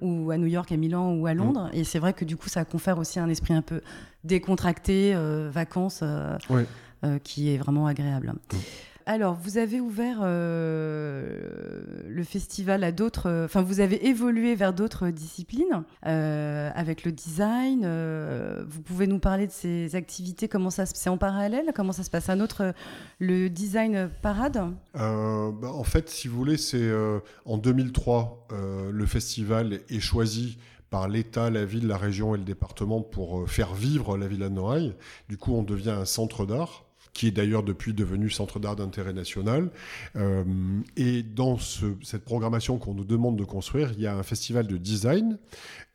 [0.00, 1.38] ou à New York, à Milan ou à mm.
[1.38, 1.70] Londres.
[1.72, 3.80] Et c'est vrai que du coup, ça confère aussi un esprit un peu
[4.24, 6.36] décontracté, euh, vacances, euh,
[7.04, 8.34] euh, qui est vraiment agréable.
[8.52, 8.56] Mm.
[9.10, 11.40] Alors, vous avez ouvert euh,
[12.06, 13.44] le festival à d'autres.
[13.46, 17.84] Enfin, vous avez évolué vers d'autres disciplines euh, avec le design.
[17.86, 21.92] Euh, vous pouvez nous parler de ces activités Comment ça se C'est en parallèle Comment
[21.92, 22.74] ça se passe Un autre,
[23.18, 24.74] le design parade?
[24.92, 26.92] Bah, En fait, si vous voulez, c'est
[27.46, 28.48] en 2003,
[28.92, 30.58] le festival est choisi
[30.90, 34.54] par l'État, la ville, la région et le département pour faire vivre la Villa de
[34.54, 34.94] Noailles.
[35.30, 36.84] Du coup, on devient un centre d'art
[37.18, 39.70] qui est d'ailleurs depuis devenu centre d'art d'intérêt national.
[40.14, 40.44] Euh,
[40.96, 44.76] et dans cette programmation qu'on nous demande de construire, il y a un festival de
[44.76, 45.36] design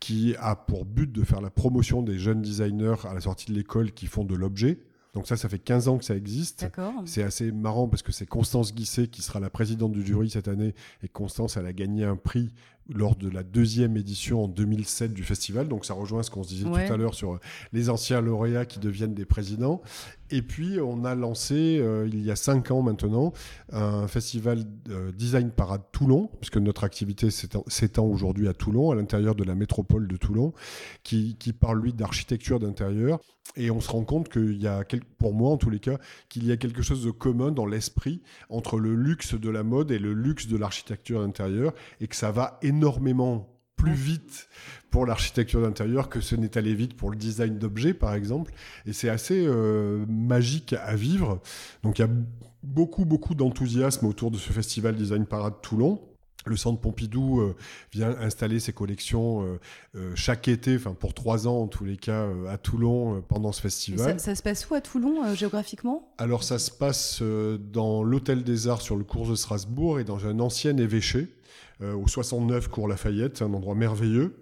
[0.01, 3.55] qui a pour but de faire la promotion des jeunes designers à la sortie de
[3.55, 4.79] l'école qui font de l'objet.
[5.13, 6.67] Donc ça, ça fait 15 ans que ça existe.
[7.05, 10.49] C'est assez marrant parce que c'est Constance Guisset qui sera la présidente du jury cette
[10.49, 10.73] année.
[11.03, 12.51] Et Constance, elle a gagné un prix
[12.89, 15.67] lors de la deuxième édition en 2007 du festival.
[15.67, 17.39] Donc ça rejoint ce qu'on se disait tout à l'heure sur
[17.71, 19.81] les anciens lauréats qui deviennent des présidents.
[20.34, 23.34] Et puis on a lancé, euh, il y a cinq ans maintenant,
[23.72, 29.36] un festival euh, Design Parade Toulon, puisque notre activité s'étend aujourd'hui à Toulon, à l'intérieur
[29.36, 30.52] de la métropole de Toulon,
[31.04, 33.19] qui, parle lui d'architecture d'intérieur.
[33.56, 34.84] Et on se rend compte qu'il y a,
[35.19, 38.24] pour moi en tous les cas, qu'il y a quelque chose de commun dans l'esprit
[38.50, 42.32] entre le luxe de la mode et le luxe de l'architecture d'intérieur, et que ça
[42.32, 43.53] va énormément
[43.84, 44.48] plus vite
[44.91, 48.54] pour l'architecture d'intérieur que ce n'est allé vite pour le design d'objets, par exemple.
[48.86, 51.41] Et c'est assez euh, magique à vivre.
[51.82, 52.10] Donc il y a
[52.62, 56.00] beaucoup, beaucoup d'enthousiasme autour de ce festival Design Parade Toulon.
[56.46, 57.56] Le Centre Pompidou euh,
[57.91, 59.58] vient installer ses collections
[59.96, 63.62] euh, chaque été, enfin pour trois ans en tous les cas, à Toulon pendant ce
[63.62, 64.19] festival.
[64.19, 66.13] Ça, se passe où à Toulon géographiquement?
[66.17, 70.26] Alors ça se passe dans l'Hôtel des Arts sur le cours de Strasbourg et dans
[70.28, 71.34] un ancien évêché.
[71.81, 74.36] Euh, au 69 Cours Lafayette, un endroit merveilleux.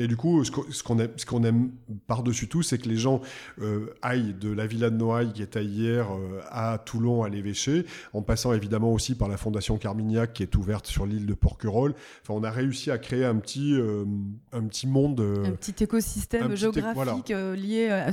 [0.00, 1.70] Et du coup, ce qu'on aime, aime
[2.06, 3.20] par-dessus tout, c'est que les gens
[3.60, 7.84] euh, aillent de la Villa de Noailles, qui était hier, euh, à Toulon, à l'évêché,
[8.12, 11.94] en passant évidemment aussi par la Fondation Carmignac, qui est ouverte sur l'île de Porquerolles.
[12.22, 13.76] Enfin, on a réussi à créer un petit,
[14.52, 15.20] un petit monde.
[15.20, 18.12] un petit écosystème géographique lié à,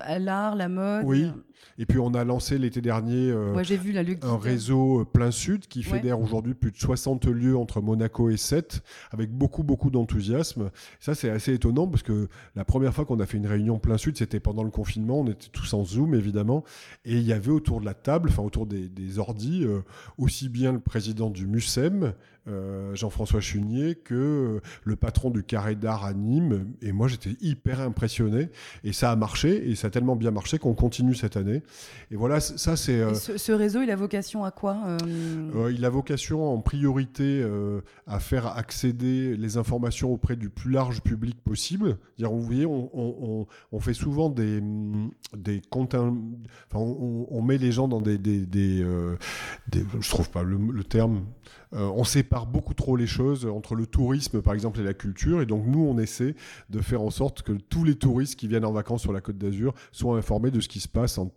[0.00, 1.04] à l'art, la mode.
[1.06, 1.30] Oui.
[1.78, 6.20] Et puis on a lancé l'été dernier euh, vu, un réseau plein sud qui fédère
[6.20, 10.70] aujourd'hui plus de 60 lieux entre Monaco et Sète, avec beaucoup, beaucoup d'enthousiasme.
[11.00, 13.98] Ça, c'est assez étonnant parce que la première fois qu'on a fait une réunion plein
[13.98, 15.20] sud, c'était pendant le confinement.
[15.20, 16.64] On était tous en Zoom, évidemment.
[17.04, 19.80] Et il y avait autour de la table, enfin autour des, des ordis, euh,
[20.18, 22.14] aussi bien le président du MUSEM,
[22.48, 26.74] euh, Jean-François Chunier que euh, le patron du Carré d'Art à Nîmes.
[26.80, 28.50] Et moi, j'étais hyper impressionné.
[28.84, 31.62] Et ça a marché, et ça a tellement bien marché qu'on continue cette année.
[32.12, 33.00] Et voilà, ça, c'est.
[33.00, 34.96] Euh, ce, réseau, il a vocation à quoi
[35.70, 37.44] Il a vocation en priorité
[38.06, 41.98] à faire accéder les informations auprès du plus large public possible.
[42.18, 44.62] Dire, vous voyez, on, on, fait souvent des,
[45.36, 45.94] des comptes.
[45.94, 48.18] Enfin, on, met les gens dans des.
[48.18, 48.86] des, des,
[50.00, 51.22] je trouve pas le, le terme.
[51.72, 55.42] On sépare beaucoup trop les choses entre le tourisme, par exemple, et la culture.
[55.42, 56.34] Et donc, nous, on essaie
[56.70, 59.38] de faire en sorte que tous les touristes qui viennent en vacances sur la Côte
[59.38, 61.30] d'Azur soient informés de ce qui se passe en,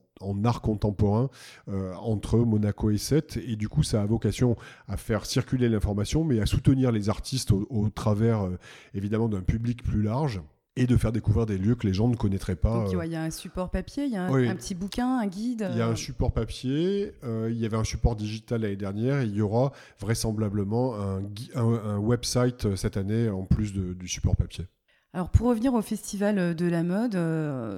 [0.44, 1.30] art contemporain
[1.70, 3.38] euh, entre Monaco et Sète.
[3.38, 7.52] Et du coup, ça a vocation à faire circuler l'information, mais à soutenir les artistes
[7.52, 8.58] au, travers, euh,
[8.94, 10.42] évidemment, d'un public plus large
[10.76, 12.86] et de faire découvrir des lieux que les gens ne connaîtraient pas.
[12.86, 15.68] Donc, il y a un support papier, il y a un, petit bouquin, un guide.
[15.72, 15.96] Il y a un euh.
[15.96, 19.74] support papier, euh, il y avait un support digital l'année dernière, et il y aura
[20.00, 21.22] vraisemblablement un,
[21.56, 24.66] un, website euh, cette année en plus du support papier.
[25.12, 27.18] Alors pour revenir au festival de la mode,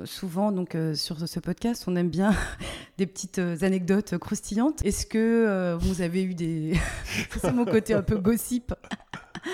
[0.06, 2.36] souvent donc sur ce podcast, on aime bien
[2.98, 4.84] des petites anecdotes croustillantes.
[4.86, 6.74] Est-ce que vous avez eu des
[7.42, 8.74] c'est mon côté un peu gossip?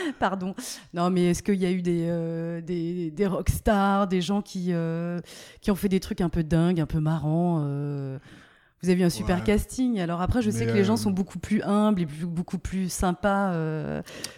[0.19, 0.55] Pardon.
[0.93, 4.67] Non, mais est-ce qu'il y a eu des, euh, des, des rockstars, des gens qui,
[4.71, 5.19] euh,
[5.61, 8.17] qui ont fait des trucs un peu dingues, un peu marrants euh,
[8.83, 9.99] vous avez eu un super casting.
[9.99, 13.53] Alors après, je sais que les gens sont beaucoup plus humbles et beaucoup plus sympas.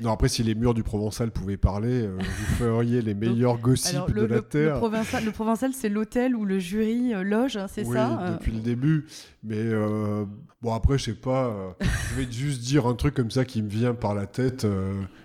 [0.02, 2.20] Non, après, si les murs du Provençal pouvaient parler, vous
[2.58, 4.76] feriez les meilleurs gossips de la Terre.
[4.76, 8.52] Le Provençal, le Provençal c'est l'hôtel où le jury loge, hein, c'est ça Oui, depuis
[8.52, 9.08] le début.
[9.44, 9.64] Mais
[10.62, 11.76] bon, après, je sais pas.
[11.82, 14.66] je vais juste dire un truc comme ça qui me vient par la tête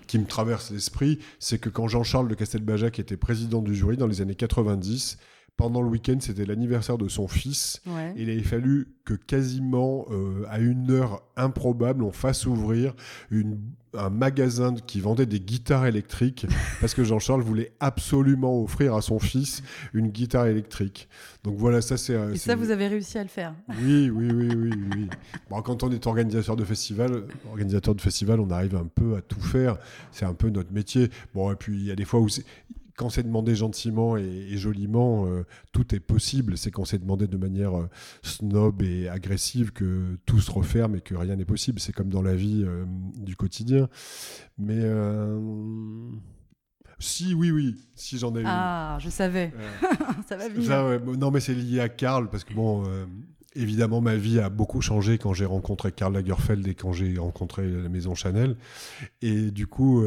[0.07, 4.07] qui me traverse l'esprit, c'est que quand Jean-Charles de Castelbajac était président du jury dans
[4.07, 5.19] les années 90,
[5.57, 7.81] pendant le week-end, c'était l'anniversaire de son fils.
[8.17, 12.95] Il avait fallu que quasiment euh, à une heure improbable, on fasse ouvrir
[13.31, 13.61] une,
[13.93, 16.47] un magasin qui vendait des guitares électriques
[16.81, 19.63] parce que Jean-Charles voulait absolument offrir à son fils
[19.93, 21.09] une guitare électrique.
[21.45, 22.15] Donc voilà, ça c'est.
[22.33, 23.55] Et ça, vous avez réussi à le faire.
[23.83, 25.09] Oui, oui, oui, oui, oui.
[25.51, 29.21] Bon, quand on est organisateur de festival, organisateur de festival, on arrive un peu à
[29.21, 29.77] tout faire.
[30.11, 31.11] C'est un peu notre métier.
[31.35, 32.29] Bon, et puis il y a des fois où
[32.97, 36.57] quand c'est demandé gentiment et, joliment, euh, tout est possible.
[36.57, 37.89] C'est quand c'est demandé de manière euh,
[38.23, 41.81] snob et agressive que tout se referme et que rien n'est possible.
[41.81, 42.85] C'est comme dans la vie euh,
[43.17, 43.89] du quotidien.
[44.59, 44.83] Mais
[47.01, 48.47] si, oui, oui, si j'en ai eu.
[48.47, 49.53] Ah, je savais.
[50.29, 51.19] Ça va venir.
[51.19, 52.85] Non, mais c'est lié à Karl parce que bon.
[53.57, 57.71] Évidemment, ma vie a beaucoup changé quand j'ai rencontré Karl Lagerfeld et quand j'ai rencontré
[57.71, 58.57] la maison Chanel.
[59.23, 60.05] Et du coup,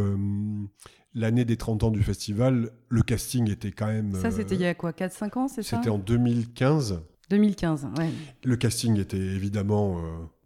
[1.17, 4.13] l'année des 30 ans du festival, le casting était quand même.
[4.15, 5.77] Ça, c'était il y a quoi 4-5 ans, c'est ça?
[5.77, 7.01] C'était en 2015.
[7.30, 8.10] 2015, ouais.
[8.43, 10.01] Le casting était évidemment euh,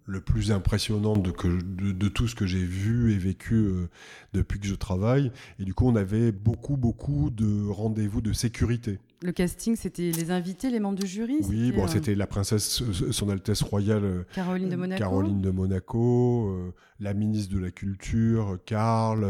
[0.06, 3.88] le plus impressionnant de, que, de, tout ce que j'ai vu et vécu euh,
[4.34, 5.32] depuis que je travaille.
[5.60, 9.00] Et du coup, on avait beaucoup, beaucoup de rendez-vous de sécurité.
[9.24, 12.84] Le casting, c'était les invités, les membres du jury Oui, bon, euh, c'était la princesse,
[13.12, 19.22] son Altesse royale Caroline de Monaco, Caroline de Monaco la ministre de la Culture, Karl.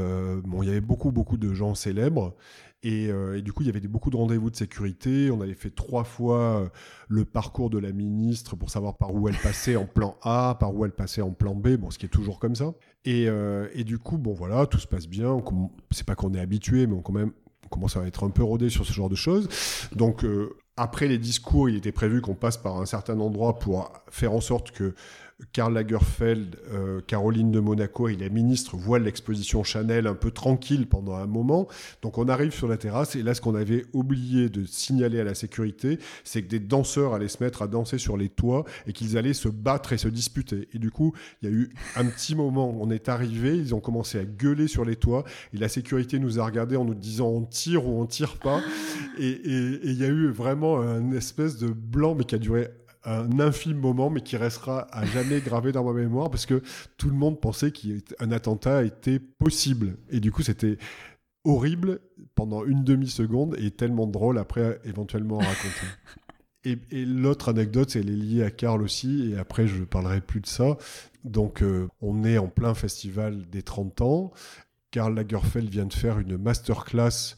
[0.45, 2.35] bon, il y avait beaucoup, beaucoup de gens célèbres.
[2.85, 5.29] Euh, et, du coup, il y avait beaucoup de rendez-vous de sécurité.
[5.31, 6.69] On avait fait trois fois euh,
[7.07, 10.73] le parcours de la ministre pour savoir par où elle passait en plan A, par
[10.73, 12.73] où elle passait en plan B, bon, ce qui est toujours comme ça.
[13.05, 15.37] Et, euh, du coup, bon voilà, tout se passe bien.
[15.91, 17.31] C'est pas qu'on est habitué, mais on, quand même,
[17.71, 19.47] commence à être un peu rodé sur ce genre de choses.
[19.95, 20.23] Donc,
[20.77, 24.41] après les discours, il était prévu qu'on passe par un certain endroit pour faire en
[24.41, 24.93] sorte que
[25.53, 30.87] Karl Lagerfeld, euh, Caroline de Monaco et la ministre voient l'exposition Chanel un peu tranquille
[30.87, 31.67] pendant un moment.
[32.01, 35.23] Donc on arrive sur la terrasse et là ce qu'on avait oublié de signaler à
[35.23, 38.93] la sécurité, c'est que des danseurs allaient se mettre à danser sur les toits et
[38.93, 40.67] qu'ils allaient se battre et se disputer.
[40.73, 43.79] Et du coup, il y a eu un petit moment, on est arrivé, ils ont
[43.79, 45.23] commencé à gueuler sur les toits
[45.53, 48.61] et la sécurité nous a regardé en nous disant on tire ou on tire pas.
[49.19, 52.69] Et il y a eu vraiment un espèce de blanc mais qui a duré
[53.03, 56.61] un infime moment, mais qui restera à jamais gravé dans ma mémoire parce que
[56.97, 59.97] tout le monde pensait qu'un attentat était possible.
[60.09, 60.77] Et du coup, c'était
[61.43, 61.99] horrible
[62.35, 65.87] pendant une demi-seconde et tellement drôle après éventuellement à raconter.
[66.91, 70.47] et, l'autre anecdote, elle est liée à Karl aussi, et après je parlerai plus de
[70.47, 70.77] ça.
[71.23, 74.31] Donc euh, on est en plein festival des 30 ans.
[74.91, 77.37] Karl Lagerfeld vient de faire une masterclass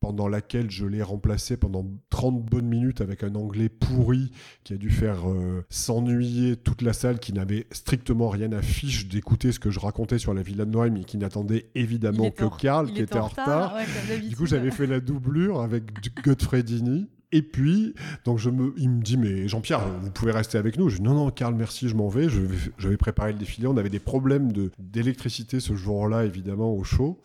[0.00, 4.32] pendant laquelle je l'ai remplacé pendant 30 bonnes minutes avec un anglais pourri
[4.64, 9.08] qui a dû faire euh, s'ennuyer toute la salle, qui n'avait strictement rien à fiche
[9.08, 12.44] d'écouter ce que je racontais sur la Villa de Noël, mais qui n'attendait évidemment que
[12.58, 13.76] Karl, qui était en retard.
[14.26, 15.84] du coup, j'avais fait la doublure avec
[16.24, 17.08] Godfredini.
[17.32, 20.88] Et puis, donc je me, il me dit, mais Jean-Pierre, vous pouvez rester avec nous.
[20.88, 22.28] Je dis, non, non, Karl, merci, je m'en vais.
[22.28, 22.40] Je,
[22.76, 23.68] je vais préparer le défilé.
[23.68, 27.20] On avait des problèmes d'électricité ce jour-là, évidemment, au show.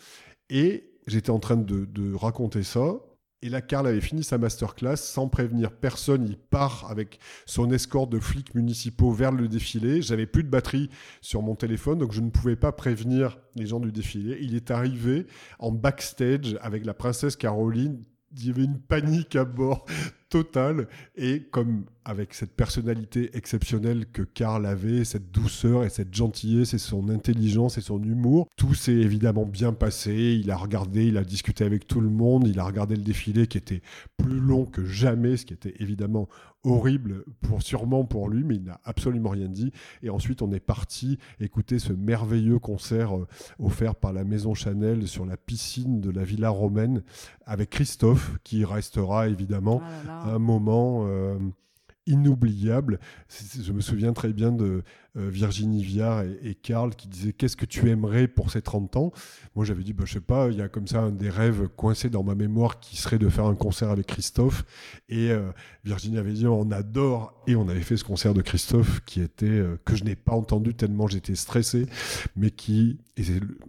[0.51, 2.95] Et J'étais en train de, raconter ça.
[3.41, 6.25] Et là, Karl avait fini sa masterclass sans prévenir personne.
[6.25, 10.01] Il part avec son escorte de flics municipaux vers le défilé.
[10.01, 10.89] J'avais plus de batterie
[11.21, 14.37] sur mon téléphone, donc je ne pouvais pas prévenir les gens du défilé.
[14.41, 15.27] Il est arrivé
[15.59, 18.03] en backstage avec la princesse Caroline.
[18.35, 19.85] Il y avait une panique à bord
[20.29, 20.87] totale.
[21.15, 26.77] Et comme avec cette personnalité exceptionnelle que Karl avait, cette douceur et cette gentillesse et
[26.77, 28.47] son intelligence et son humour.
[28.55, 30.39] Tout s'est évidemment bien passé.
[30.39, 33.47] Il a regardé, il a discuté avec tout le monde, il a regardé le défilé
[33.47, 33.81] qui était
[34.17, 36.29] plus long que jamais, ce qui était évidemment
[36.63, 39.71] horrible pour sûrement pour lui, mais il n'a absolument rien dit.
[40.01, 43.27] Et ensuite, on est parti écouter ce merveilleux concert euh,
[43.59, 47.03] offert par la Maison Chanel sur la piscine de la Villa Romaine
[47.45, 51.07] avec Christophe, qui restera évidemment ah un moment.
[52.07, 52.99] Inoubliable.
[53.59, 54.83] Je me souviens très bien de
[55.17, 59.11] euh, Virginie Viard et, Karl qui disaient Qu'est-ce que tu aimerais pour ces 30 ans?
[59.55, 61.67] Moi, j'avais dit bah, Je sais pas, il y a comme ça un des rêves
[61.75, 64.65] coincés dans ma mémoire qui serait de faire un concert avec Christophe.
[65.09, 65.51] Et euh,
[65.83, 67.33] Virginie avait dit On adore.
[67.47, 70.33] Et on avait fait ce concert de Christophe qui était, euh, que je n'ai pas
[70.33, 71.85] entendu tellement j'étais stressé,
[72.35, 73.23] mais qui, et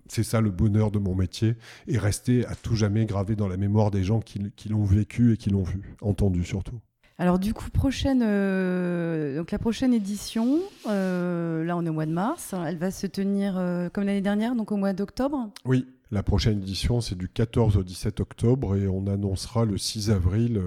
[0.09, 3.57] c'est ça le bonheur de mon métier, est resté à tout jamais gravé dans la
[3.57, 6.81] mémoire des gens qui l'ont vécu et qui l'ont vu, entendu surtout.
[7.18, 7.70] Alors du coup,
[8.05, 13.07] euh, la prochaine édition, euh, là on est au mois de mars, elle va se
[13.07, 15.48] tenir euh, comme l'année dernière, donc au mois d'octobre?
[15.64, 20.11] Oui, la prochaine édition c'est du 14 au 17 octobre et on annoncera le 6
[20.11, 20.61] avril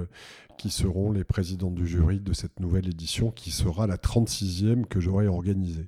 [0.58, 5.00] qui seront les présidents du jury de cette nouvelle édition qui sera la 36e que
[5.00, 5.88] j'aurai organisée.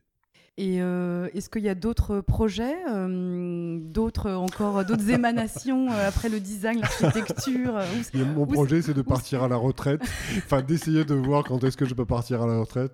[0.57, 6.27] Et euh, est-ce qu'il y a d'autres projets, euh, d'autres encore, d'autres émanations euh, après
[6.27, 7.79] le design, l'architecture
[8.13, 10.01] Mon projet, c'est de partir à la retraite,
[10.37, 12.91] enfin d'essayer de voir quand est-ce que je peux partir à la retraite.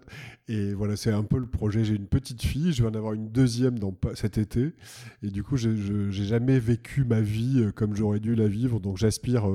[0.48, 1.84] Et voilà, c'est un peu le projet.
[1.84, 4.74] J'ai une petite fille, je vais en avoir une deuxième dans, cet été.
[5.24, 8.80] Et du coup, je n'ai jamais vécu ma vie comme j'aurais dû la vivre.
[8.80, 9.46] Donc j'aspire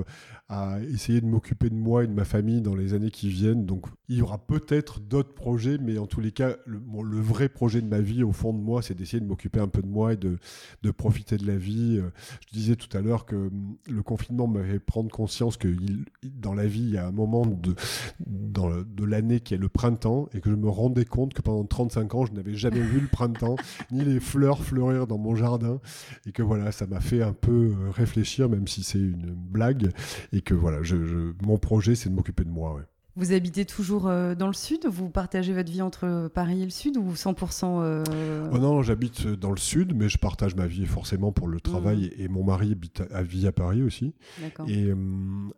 [0.52, 3.64] à essayer de m'occuper de moi et de ma famille dans les années qui viennent.
[3.64, 7.48] Donc il y aura peut-être d'autres projets, mais en tous les cas, le, le, vrai
[7.48, 9.88] projet de ma vie, au fond de moi, c'est d'essayer de m'occuper un peu de
[9.88, 10.38] moi et de,
[10.82, 11.98] de, profiter de la vie.
[11.98, 12.10] Euh,
[12.46, 15.68] je disais tout à l'heure que hum, le confinement m'avait prendre conscience que
[16.22, 17.74] dans la vie, il y a un moment de,
[18.26, 21.64] dans de l'année qui est le printemps et que je me rendais compte que pendant
[21.64, 23.56] 35 ans, je n'avais jamais vu le printemps,
[23.92, 25.80] ni les fleurs fleurir dans mon jardin.
[26.26, 29.90] Et que voilà, ça m'a fait un peu euh, réfléchir, même si c'est une blague.
[30.32, 32.74] Et que voilà, je, mon projet, c'est de m'occuper de moi.
[32.74, 32.82] Ouais.
[33.14, 34.86] Vous habitez toujours euh, dans le sud?
[34.86, 38.48] Vous partagez votre vie entre Paris et le sud ou 100% euh...
[38.50, 42.06] oh Non, j'habite dans le sud, mais je partage ma vie forcément pour le travail
[42.16, 42.22] mmh.
[42.22, 44.14] et mon mari habite à, vit à Paris aussi.
[44.66, 44.94] Et, euh,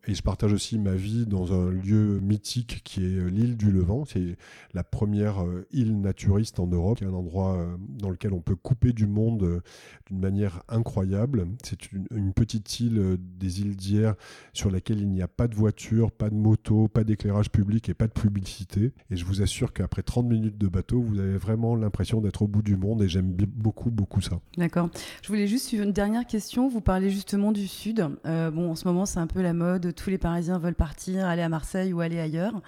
[0.09, 4.05] et, je partage aussi ma vie dans un lieu mythique qui est l'île du Levant.
[4.05, 4.37] C'est
[4.73, 8.57] la première euh, île naturiste en Europe, qui est un endroit dans lequel on peut
[8.57, 9.63] couper du monde
[10.07, 11.47] d'une manière incroyable.
[11.63, 14.15] C'est une, une, petite île des îles d'hier
[14.53, 17.95] sur laquelle il n'y a pas de voiture, pas de moto, pas d'éclairage public et
[17.95, 18.93] pas de publicité.
[19.11, 22.47] Et je vous assure qu'après 30 minutes de bateau, vous avez vraiment l'impression d'être au
[22.47, 24.41] bout du monde et j'aime beaucoup, beaucoup ça.
[24.57, 24.91] D'accord.
[25.23, 26.69] Je voulais juste une dernière question.
[26.69, 28.09] Vous parlez justement du Sud.
[28.27, 29.95] Euh, bon, en ce moment, c'est un peu la mode.
[29.95, 32.61] Tous les Parisiens veulent partir, aller à Marseille ou aller ailleurs.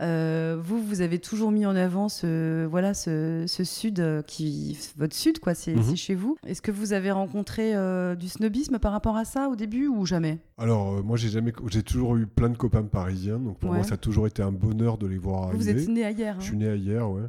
[0.00, 5.14] Euh, vous, vous avez toujours mis en avant ce, voilà, ce, sud, euh, qui, votre
[5.14, 5.96] sud, quoi, c'est mhm.
[5.96, 6.36] chez vous.
[6.46, 10.04] Est-ce que vous avez rencontré euh, du snobisme par rapport à ça au début ou
[10.04, 10.38] jamais?
[10.58, 13.94] Alors, moi, j'ai jamais, j'ai toujours eu plein de copains parisiens, donc pour moi, ça
[13.94, 15.58] a toujours été un bonheur de les voir arriver.
[15.58, 16.36] Vous êtes né ailleurs.
[16.40, 17.22] Je suis né ailleurs, ouais.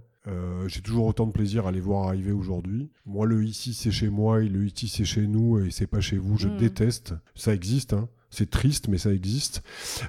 [0.68, 2.90] j'ai toujours autant de plaisir à les voir arriver aujourd'hui.
[3.06, 6.02] Moi, le ici, c'est chez moi, et le ici, c'est chez nous, et c'est pas
[6.02, 6.38] chez vous.
[6.38, 6.58] Je hmm.
[6.58, 7.14] déteste.
[7.36, 8.10] Ça existe, hein.
[8.38, 9.64] C'est triste, mais ça existe.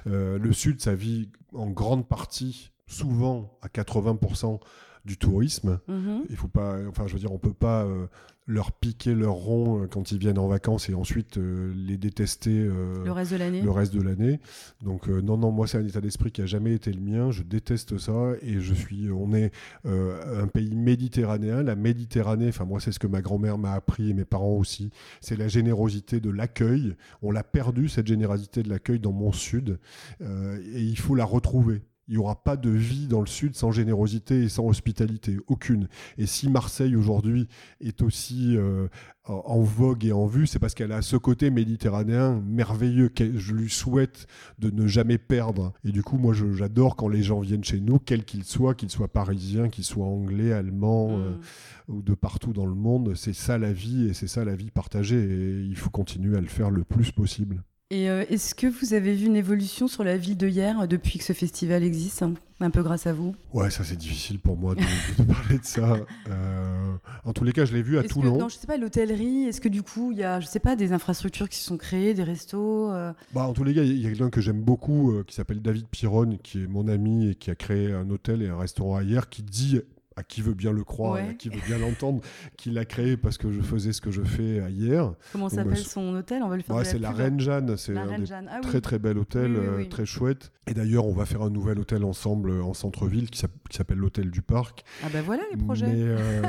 [0.05, 4.59] Euh, le Sud, ça vit en grande partie, souvent à 80%
[5.05, 5.79] du tourisme.
[5.87, 6.23] Mhm.
[6.29, 8.07] Il faut pas, enfin, je veux dire, on peut pas euh,
[8.49, 12.49] leur piquer leur rond euh, quand ils viennent en vacances et ensuite euh, les détester
[12.49, 13.61] euh, le reste de l'année.
[13.61, 14.39] Le reste de l'année.
[14.81, 17.29] Donc non, non, moi c'est un état d'esprit qui a jamais été le mien.
[17.29, 19.11] Je déteste ça et je suis.
[19.11, 19.51] On est
[19.85, 21.61] un pays méditerranéen.
[21.61, 24.89] La Méditerranée, enfin moi c'est ce que ma grand-mère m'a appris et mes parents aussi.
[25.21, 26.95] C'est la générosité de l'accueil.
[27.21, 29.79] On l'a perdu cette générosité de l'accueil dans mon sud
[30.21, 33.71] et il faut la retrouver il n'y aura pas de vie dans le Sud sans
[33.71, 35.87] générosité et sans hospitalité, aucune.
[36.17, 37.47] Et si Marseille aujourd'hui
[37.81, 38.87] est aussi euh,
[39.25, 43.53] en vogue et en vue, c'est parce qu'elle a ce côté méditerranéen merveilleux que je
[43.53, 44.25] lui souhaite
[44.57, 45.71] de ne jamais perdre.
[45.83, 48.89] Et du coup, moi, j'adore quand les gens viennent chez nous, quels qu'ils soient, qu'ils
[48.89, 51.93] soient parisiens, qu'ils soient anglais, allemands euh, mm.
[51.93, 53.13] ou de partout dans le monde.
[53.15, 55.21] C'est ça la vie et c'est ça la vie partagée.
[55.21, 57.61] Et il faut continuer à le faire le plus possible.
[57.91, 60.85] Et euh, est-ce que vous avez vu une évolution sur la ville de hier euh,
[60.85, 63.35] depuis que ce festival existe hein, un peu grâce à vous?
[63.51, 65.97] Ouais, ça c'est difficile pour moi de, parler de ça.
[66.29, 66.93] Euh,
[67.25, 68.37] en tous les cas, je l'ai vu à Toulon.
[68.37, 70.75] non, je sais pas, l'hôtellerie, est-ce que du coup, il y a, je sais pas,
[70.75, 72.91] des infrastructures qui se sont créées, des restos
[73.33, 75.87] bah, En tous les cas, il y a quelqu'un que j'aime beaucoup qui s'appelle David
[75.87, 79.29] Piron, qui est mon ami et qui a créé un hôtel et un restaurant hier,
[79.29, 79.81] qui dit
[80.19, 82.21] à qui veut bien le croire à qui veut bien l'entendre,
[82.57, 85.13] qu'il a créé parce que je faisais ce que je fais hier.
[85.31, 86.43] Comment s'appelle son hôtel?
[86.43, 86.85] On va le faire.
[86.85, 87.77] c'est la, Reine Jeanne.
[87.77, 88.07] C'est un
[88.49, 90.51] ah très très bel hôtel, euh, très chouette.
[90.67, 94.29] Et d'ailleurs, on va faire un nouvel hôtel ensemble euh, en centre-ville qui s'appelle l'hôtel
[94.29, 94.83] du Parc.
[95.03, 95.87] Ah ben voilà les projets.
[95.87, 96.41] Mais, euh,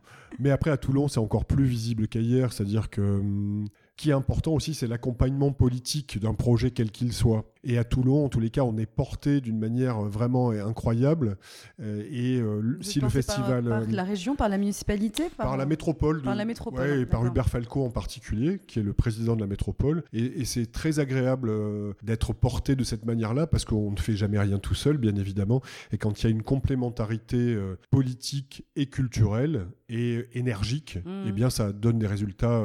[0.38, 3.66] mais après à Toulon, c'est encore plus visible qu'ailleurs, c'est-à-dire que hum,
[3.98, 7.44] qui est important aussi, c'est l'accompagnement politique d'un projet quel qu'il soit.
[7.64, 11.36] Et à Toulon, en tous les cas, on est porté d'une manière vraiment incroyable.
[11.80, 13.64] Euh, et euh, si le festival.
[13.64, 16.22] Par, par, la région, par la municipalité Par, la métropole.
[16.22, 17.00] Par la métropole.
[17.00, 20.04] et par Hubert Falco en particulier, qui est le président de la métropole.
[20.12, 24.38] Et, c'est très agréable euh, d'être porté de cette manière-là, parce qu'on ne fait jamais
[24.38, 25.60] rien tout seul, bien évidemment.
[25.90, 27.58] Et quand il y a une complémentarité
[27.90, 31.24] politique et culturelle et énergique, mmh.
[31.26, 32.62] eh bien, ça donne des résultats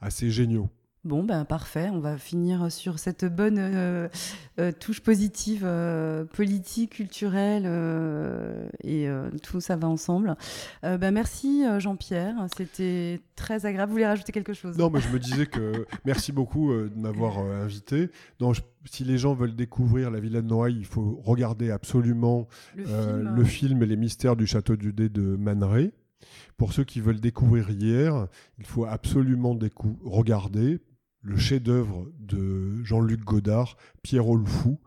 [0.00, 0.61] assez géniaux.
[1.04, 1.88] Bon, ben parfait.
[1.90, 4.08] On va finir sur cette bonne euh,
[4.60, 7.66] euh, touche positive, euh, politique, culturelle,
[8.84, 9.08] et
[9.42, 10.36] tout ça va ensemble.
[10.82, 12.46] ben merci Jean-Pierre.
[12.56, 13.90] C'était très agréable.
[13.90, 14.78] Vous voulez rajouter quelque chose?
[14.78, 18.10] Non, mais je me disais que merci beaucoup de m'avoir invité.
[18.40, 18.52] Non,
[18.84, 22.46] si les gens veulent découvrir la Villa de Noailles, il faut regarder absolument
[22.76, 25.90] le film, le film Les mystères du château du Dé de Man
[26.56, 28.28] Pour ceux qui veulent découvrir hier,
[28.58, 29.58] il faut absolument
[30.04, 30.80] regarder
[31.22, 34.78] le chef-d'œuvre de Jean-Luc Godard, Pierrot le Fou,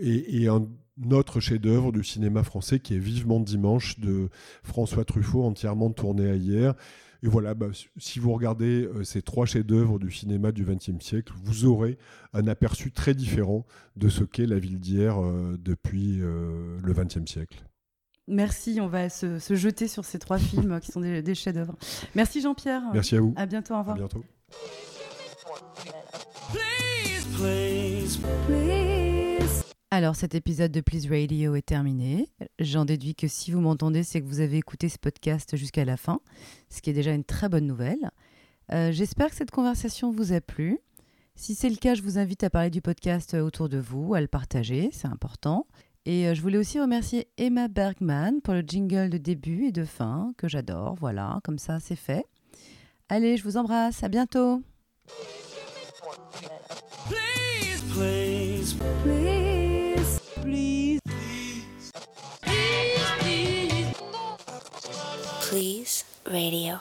[0.00, 0.66] et, un
[1.12, 4.28] autre chef-d'œuvre du cinéma français qui est Vivement Dimanche de
[4.64, 6.74] François Truffaut, entièrement tourné à hier.
[7.22, 7.66] Et voilà, bah,
[7.96, 11.98] si vous regardez euh, ces trois chefs-d'œuvre du cinéma du XXe siècle, vous aurez
[12.32, 13.66] un aperçu très différent
[13.96, 17.64] de ce qu'est la ville d'hier euh, depuis euh, le XXe siècle.
[18.28, 21.76] Merci, on va se, jeter sur ces trois films qui sont des, des chefs-d'œuvre.
[22.14, 22.82] Merci Jean-Pierre.
[22.92, 23.34] Merci à vous.
[23.36, 23.96] À bientôt, au revoir.
[23.96, 24.24] À bientôt.
[29.90, 32.28] Alors cet épisode de Please Radio est terminé.
[32.60, 35.96] J'en déduis que si vous m'entendez, c'est que vous avez écouté ce podcast jusqu'à la
[35.96, 36.20] fin,
[36.70, 38.10] ce qui est déjà une très bonne nouvelle.
[38.72, 40.78] Euh, j'espère que cette conversation vous a plu.
[41.34, 44.20] Si c'est le cas, je vous invite à parler du podcast autour de vous, à
[44.20, 45.66] le partager, c'est important.
[46.04, 49.84] Et euh, je voulais aussi remercier Emma Bergman pour le jingle de début et de
[49.84, 50.94] fin, que j'adore.
[50.94, 52.24] Voilà, comme ça c'est fait.
[53.08, 54.62] Allez, je vous embrasse, à bientôt.
[57.06, 61.00] Please, please, please, please,
[62.42, 63.94] please, please,
[65.42, 66.80] please, radio.